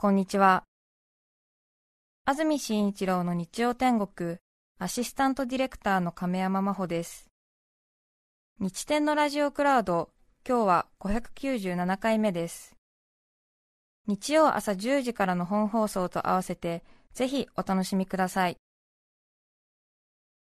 [0.00, 0.62] こんにちは。
[2.24, 4.36] 安住紳一郎の日曜天国、
[4.78, 7.26] アシスタントディレクターの亀山真帆です。
[8.60, 10.10] 日天のラジオクラウド、
[10.48, 12.76] 今日は597回目です。
[14.06, 18.56] 日曜朝10時からの本放送と合わせて、ぜひお楽しみください。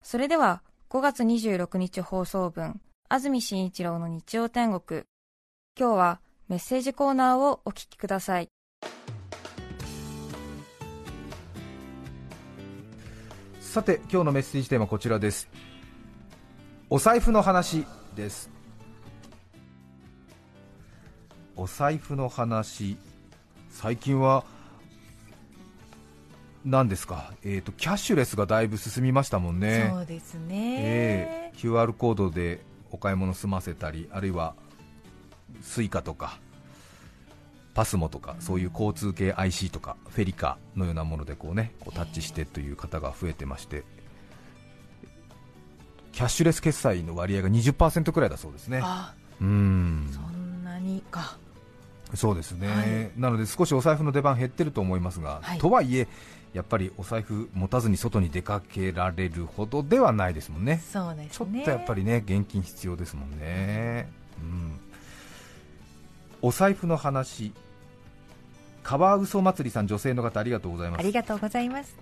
[0.02, 5.04] それでは、5月26日放送分、安住紳一郎の日曜天国。
[5.80, 8.48] 今日はメッセージコーナーをお聞きください。
[13.74, 15.50] さて今日のメッセージテーマはこちらです。
[16.92, 18.52] お財布の話です。
[21.56, 22.98] お財布の話。
[23.72, 24.46] 最近は
[26.64, 29.90] 何ですか、えーと、キャッシュレスがだいぶ進みましたもんね。
[29.90, 32.60] そうですね、えー QR コードで
[32.92, 34.54] お買い物済ませたりあるいは
[35.64, 36.38] Suica とか
[37.74, 43.84] PASMO とかそういう交通系 IC とか FeliCa のようなものでこうねこうタッチしてという方が増えてまして
[46.14, 48.80] キャッシュレス決済の割合が20%くらいだそうですね。
[48.84, 50.10] あうん。
[50.14, 51.38] そんなにか。
[52.14, 53.12] そうですね、はい。
[53.20, 55.58] なので少しお財布の出番減ってると思いますが、はい。
[55.58, 56.08] とはいえ
[56.54, 60.84] やっぱりお財布持たずに外に出かけられるほどではないですもんね。
[60.88, 61.30] そうですね。
[61.32, 64.08] ちょっとやっぱりね現金必要ですもんね、
[64.40, 64.80] うん、
[66.44, 67.54] お財布の話。
[68.84, 71.00] カワウソ祭りさん女性の方ありがとうございます。
[71.00, 71.96] ありがとうございます。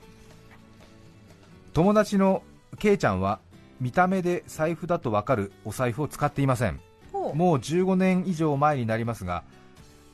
[1.74, 2.42] 友達の
[2.80, 3.40] ケイちゃんは
[3.80, 6.80] 見た目で財布だとわかるお財布を使っていません。
[7.14, 9.44] もう15年以上前になりますが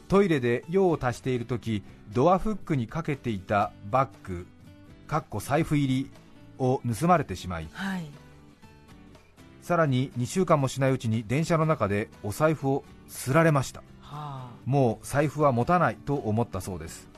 [0.09, 4.45] トイレで用を足しているときドアフックにかけていたバッグ
[5.07, 6.11] かっこ財布入り
[6.59, 8.05] を盗まれてしまいはい。
[9.61, 13.79] さらに2週間もしないうちに電車の中でお財布をすられました。
[13.79, 13.85] は
[14.65, 17.09] もう財布は持たないと思ったそうです。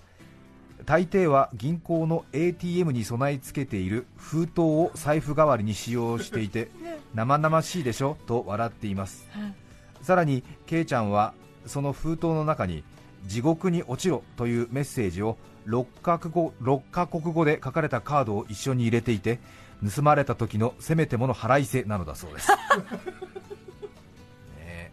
[0.85, 6.72] 大抵は銀行の ATM に備え付けている封筒を財布代わりに使用していて
[7.13, 9.27] 生々しいでしょと笑っています。
[9.35, 9.51] あ
[10.01, 11.33] さらにケイちゃんは
[11.66, 12.83] その封筒の中に
[13.25, 19.39] 地獄に落ちろというメッセージを6カ国語 ,6 カ国語で書かれたカードを一緒に入れていて
[19.95, 22.57] 盗まれた時のせめてもの腹いせなのだそうです、 ね
[24.57, 24.91] え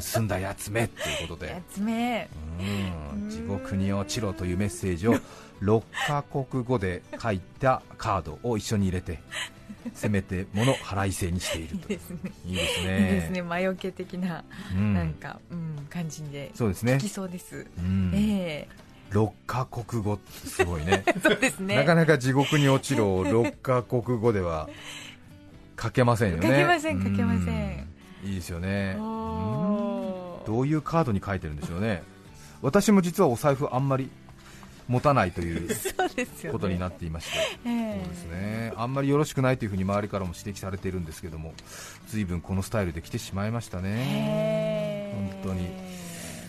[0.00, 1.52] 盗んだやつめということで。
[1.52, 2.28] やつめ。
[2.60, 3.30] うん。
[3.30, 5.16] 地獄に落ちろというメッセージを
[5.62, 9.20] 6カ国語で書いたカードを一緒に入れて
[9.94, 11.92] せめてもの腹いせにしていると。
[11.92, 12.12] いいです
[12.80, 12.98] いいね。
[13.10, 13.42] ですね。
[13.42, 14.44] 魔除け的な、
[14.74, 14.94] うん。
[14.94, 16.94] なんか、うん、感じでそうですね。
[16.94, 18.12] 聞きそうです、うん。
[18.14, 18.68] え
[19.10, 21.04] 6カ国語ってすごいね。
[21.06, 21.76] え そうですね。
[21.76, 24.68] なかなか地獄に落ちろを6カ国語では
[25.80, 26.48] 書けませんよね。
[26.48, 27.88] 書けません書けません。
[28.24, 28.28] うん。
[28.28, 28.96] いいですよね
[30.46, 32.02] どういうカードに書いてるんでしょうね。
[32.62, 34.10] 私も実はお財布あんまり
[34.88, 35.68] 持たないという
[36.52, 38.00] ことになっていまして、ええ。
[38.02, 38.72] そうですね。
[38.76, 41.54] あんまりよろしくないというふうに周りからも指摘されているんですけども
[42.08, 45.12] 随分このスタイルで来てしまいましたね。
[45.42, 45.68] 本当に。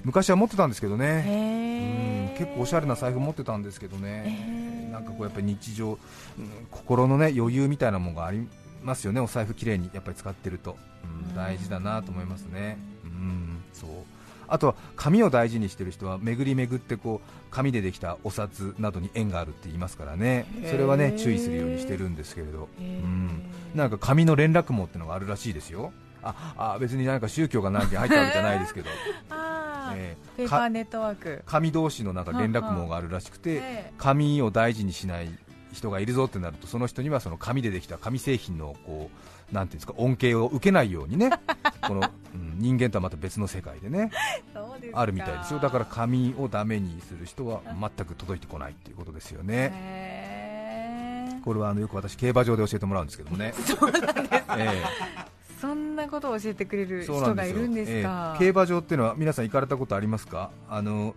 [0.04, 1.06] 昔は持ってたんですけどね。
[1.06, 4.90] へうんえ結構おしゃれな財布持ってたんですけどね。
[4.92, 5.98] なんかこうやっぱり日常、うん
[6.72, 8.48] 心のね余裕みたいなものがあり
[8.84, 9.20] ますよね。
[9.22, 11.36] お財布きれいにやっぱり使ってると、うんうん。
[11.36, 12.78] 大事だなと思いますね。
[13.04, 13.90] うんそう。
[14.48, 20.46] あとは紙を大事にしてる人は巡り巡ってこう紙でできたお札などに縁があるって言いますからね。
[20.70, 23.44] それはね注意するようにしてるんですけれど、うん、
[23.74, 25.92] なんか紙の連絡網ってのがあるらしいですよ。
[26.22, 28.90] ああ別になんか宗教が何件入ったわけじゃないですけど、
[29.30, 29.98] あー。
[29.98, 31.44] えペーパーネットワーク。
[31.46, 35.30] 紙同士のなんか連絡網があるらしくて、ええ紙を大事にしない
[35.72, 39.12] 人がいるぞってなるとその人にはその紙でできた紙製品のこ
[39.52, 41.30] うなんていうんですか恩恵を受けないようにね
[41.88, 42.04] この、う
[42.38, 44.12] ん人間とはまた別の世界でね。
[44.94, 45.60] あるみたいですよ。
[45.60, 51.42] だから紙をダメにする人は全く届いてこないっていうことですよね。
[51.44, 53.54] これはあのよく私競馬場で教えてもらうんですけどもね。
[54.58, 54.84] え
[55.62, 58.38] そんなことを教えてくれえる人がいるんですか。
[58.40, 58.46] ええ。
[58.46, 60.52] 競馬場っていうのは皆さん行かれたことありますか？
[60.70, 61.14] あの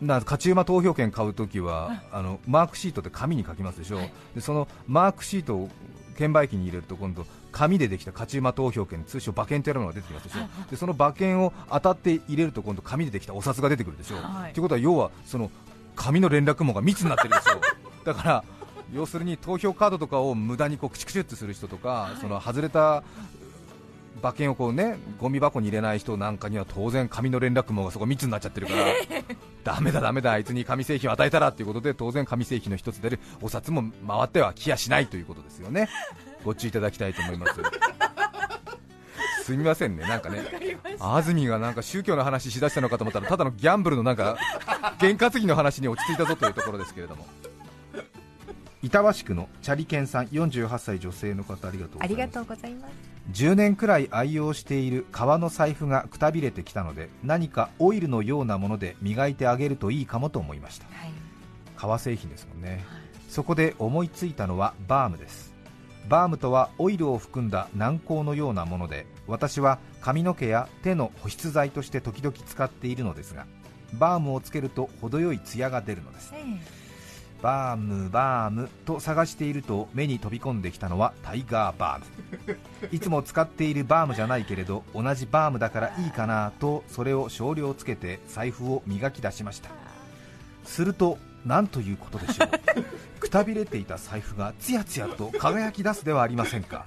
[0.00, 2.22] な勝ち馬投票券買うときはあ。
[2.22, 4.12] のマークシートで紙に書きますでしょ、はい。
[4.36, 5.68] でそのマークシートを
[6.18, 10.70] 券売機に入れると今度紙でできた勝ち馬投票券通称馬券というのが出てきますでしょ？
[10.70, 15.50] でその馬券を当たって入れると今度紙でできたお札が出てくるでしょ、はい、ということは要はその
[15.96, 17.60] 紙の連絡網が密になってるでしょ？
[18.04, 18.44] だから
[18.92, 23.02] 要するに投票カードとかを無駄にこうクチクチってする人とか、はい、その外れた
[24.20, 28.84] 馬券をこうねゴミ箱に入れない人なんかには当然紙の連絡網がそこ密になっちゃってるから
[29.68, 35.90] だめだだめだあいつに紙製品を与えたらということで当然紙製品の一つであるお札も回ってはきやしないということですよね。
[36.42, 37.52] ご注意いただきたいと思います。
[39.44, 40.44] すみませんねなんかね
[41.00, 44.36] 安住がなんか宗教の話しだしたのかと思ったらただのギャンブルのなんか
[44.98, 47.26] 験担ぎの話に落ち着いたぞというところですけれども。
[48.80, 61.12] 板橋区のチャリケンさん48歳女性の方ありがとうございます10年くらい愛用している革の財布がくたびれてきたので何かオイルのようなもので磨いてあげるといいかもと思いました、はい、
[61.76, 62.80] 革製品ですもんね、はい、
[63.28, 65.48] そこで思いついたのはバームです。
[66.08, 73.46] バームとはオイルを含んだ軟膏のようなもので私は髪の毛や手の保湿剤として時々使っているのですが
[73.92, 76.32] バームをつけると程よいツヤが出るのです、
[77.42, 82.88] バームバームと探していると目に飛び込んできたのはタイガーバーム。
[82.90, 89.70] いつも使っているバームじゃないけれど同じバームだからいいかなとそれを少量つけて財布を磨き出しました。
[90.64, 92.48] すると何ということでしょう。
[93.20, 96.86] くたびれていた財布がツヤツヤと輝き出すではありませんか。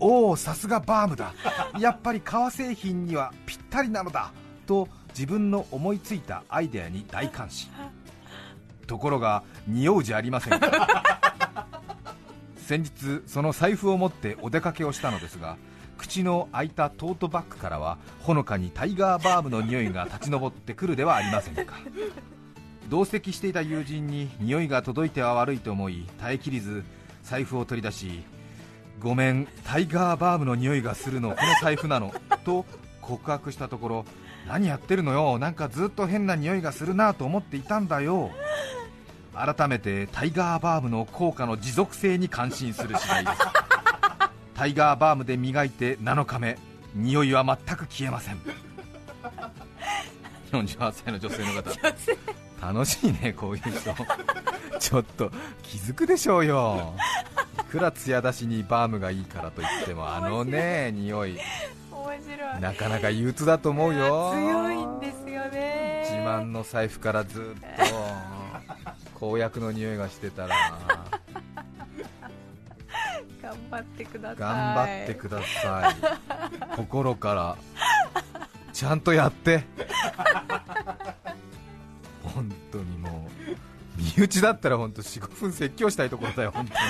[0.00, 1.32] おおさすがバームだ。
[1.78, 4.32] やっぱり革製品にはぴったりなのだ。
[4.66, 7.70] と自分の思いついたアイデアに大感心
[8.86, 11.02] ところが匂うじゃありませんか。
[12.56, 15.58] 先日その財布を持ってお出かけをしたのですが
[15.98, 21.74] 口の開いたトートバッグからはほのかにタイガーバームの匂いが立ち上ってくるではありませんか。
[22.88, 26.84] 同席していた友人に匂いが届いては悪いと思い耐えきりず
[27.22, 28.22] 財布を取り出し
[29.00, 32.12] ごめんタイガーバームの匂いがするのこの財布なの
[32.44, 32.64] と
[33.00, 34.04] 告白したところ
[34.46, 38.30] 何やってるのよなんかずっと変な匂いがするなと思っていたんだよ。
[39.34, 43.38] 改めてタイガーバームの効果の持続性に感心する次第です。
[44.54, 46.58] タイガーバームで磨いて7日目。
[46.94, 48.40] 匂いは全く消えません。
[50.52, 51.70] 48歳の女性の方。
[52.72, 53.94] 楽しいねこういう人。
[54.78, 55.30] ちょっと
[55.62, 56.94] 気づくでしょうよ。
[57.60, 61.38] いくら艶出しにバームがいいからといってもあのね匂い。
[62.60, 64.32] なかなか憂鬱だと思うよ。
[64.34, 66.02] 強いんですよね。
[66.04, 67.94] 自慢の財布からずっと
[69.14, 70.56] 公約の匂いがしてたら。
[73.42, 74.36] 頑張ってください。
[74.36, 75.96] 頑張ってください。
[76.76, 77.56] 心から。
[78.72, 79.64] ちゃんとやって。
[82.22, 83.30] 本当にもう。
[84.16, 86.80] 身内だったら本当45分説教したいところだよ本当に。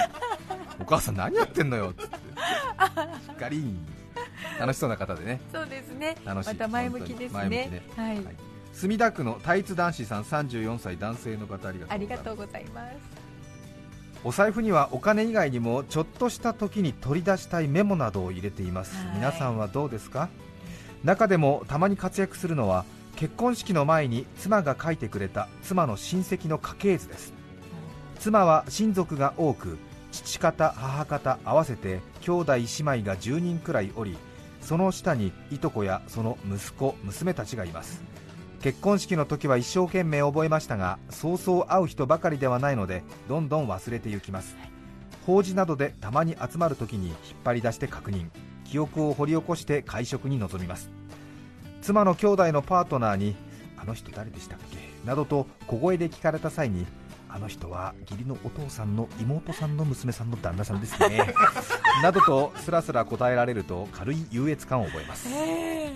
[0.80, 2.14] お母さん何やってんのよっつって。
[2.14, 2.18] し
[3.32, 3.76] っかり。
[4.58, 5.40] 楽しそうな方でね。
[5.52, 6.16] そうですね。
[6.24, 8.36] また前向きですね、ね、はい、はい
[8.74, 12.96] 墨田区のタイツ男子さん34歳男性の方ありがとうございます。
[14.24, 20.30] お財布にはお金以外にもちょっとした時に取り出したいメモなどを入れています、はい、皆さんはどうですか？
[21.04, 22.86] 中でもたまに活躍するのは
[23.16, 27.34] 結婚式の前に妻が書いてくれた妻の親戚の家系図です、
[28.14, 29.76] うん、妻は親族が多く
[30.10, 34.16] 父方母方合わせて兄弟姉妹が10人くらいおり
[34.62, 38.23] その下にいとこやその息子娘たちがいます、うん
[38.64, 44.56] 結婚式の時は一生懸命覚えましたがそうそう会う人ばかりではないのでどんどん忘れていきます。
[45.26, 48.28] 法事などでたまに集まる時に引っ張り出して確認。
[48.64, 50.90] 記憶を掘り起こして会食に臨みます。
[51.82, 53.36] 妻の兄弟のパートナーに
[53.76, 54.78] あの人誰でしたっけ？
[55.06, 56.86] などと小声で聞かれた際に
[57.28, 61.34] あの人は義理のお父さんの妹さんの娘さんの旦那さんですね
[62.02, 65.28] などとすらすら答えられると軽い優越感を覚えます。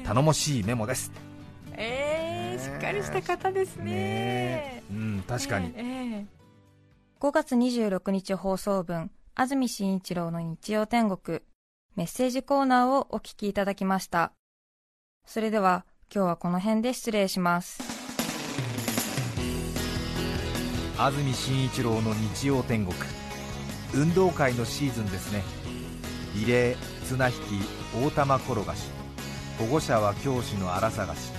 [0.05, 1.11] 頼もしいメモです
[2.79, 3.85] っかりした方ですね。
[3.85, 5.85] ねうん確かに、えー
[6.21, 11.41] えー、5月26日放送分安住紳一郎の日曜天国。
[11.97, 14.33] メッセージコーナーをお聞きいただきました。
[15.27, 17.83] それでは今日はこの辺で失礼します。
[20.97, 22.97] 安住紳一郎の日曜天国。
[23.95, 25.43] 運動会のシーズンですね。
[26.37, 27.39] リレー綱引き
[28.05, 28.91] 大玉転がし。
[29.59, 31.38] 保護者は教師の荒探し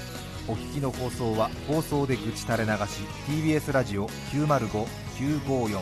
[0.49, 2.75] お聞きの放送は放送で愚痴垂れ流し
[3.27, 5.79] TBS ラジオ905954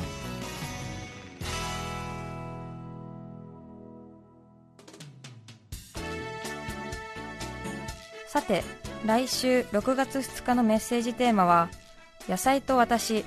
[8.28, 8.62] さて
[9.06, 11.70] 来週6月2日のメッセージテーマは
[12.28, 13.24] 「野菜と私」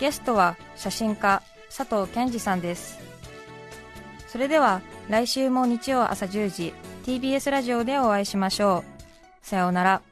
[0.00, 1.40] ゲストは写真家
[1.74, 2.98] 佐藤健二さんです。
[4.26, 8.82] それでは来週も日曜朝10時 TBS ラジオでお会いしましょ
[9.42, 9.46] う。
[9.46, 10.11] さようなら。